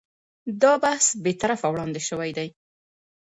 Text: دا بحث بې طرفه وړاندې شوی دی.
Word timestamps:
دا 0.61 0.73
بحث 0.83 1.05
بې 1.23 1.33
طرفه 1.41 1.67
وړاندې 1.69 2.01
شوی 2.07 2.31
دی. 2.37 2.47